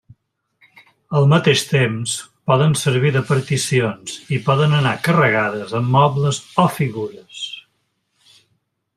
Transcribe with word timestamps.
Al 1.17 1.27
mateix 1.31 1.63
temps, 1.73 2.13
poden 2.51 2.71
servir 2.83 3.11
de 3.17 3.21
particions 3.27 4.15
i 4.37 4.39
poden 4.47 4.73
anar 4.77 4.93
carregades 5.09 5.75
amb 5.81 5.93
mobles 5.97 6.41
o 6.65 6.69
figures. 6.79 7.43